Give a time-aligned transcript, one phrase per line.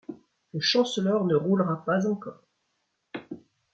[0.55, 2.41] Le Chancellor ne roulera pas encore!